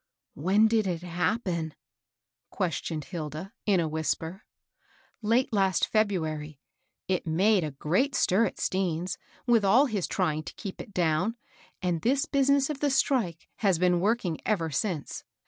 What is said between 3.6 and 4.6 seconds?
in a whisper."